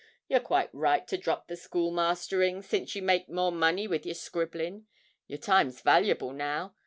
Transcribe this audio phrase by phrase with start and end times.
[0.27, 4.87] You're quite right to drop the schoolmastering, since you make more money with your scribbling.
[5.27, 6.73] Your time's valuable now.